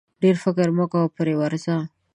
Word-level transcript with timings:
ډېر 0.21 0.35
فکر 0.43 0.67
مه 0.77 0.85
کوه 0.91 1.07
پر 1.15 1.27
ورځه! 1.41 1.75